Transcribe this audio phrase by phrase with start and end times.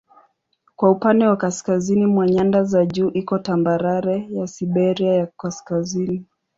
[0.75, 6.25] Kwa upande wa kaskazini mwa nyanda za juu iko tambarare ya Siberia ya Kaskazini.